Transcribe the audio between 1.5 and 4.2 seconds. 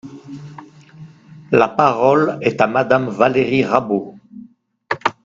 La parole est à Madame Valérie Rabault.